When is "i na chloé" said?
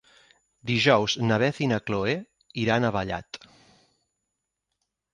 1.65-2.17